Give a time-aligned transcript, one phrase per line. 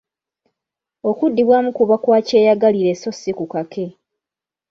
[1.09, 3.85] Okuddibwamu kuba kwa kyeyagalire so si kukake.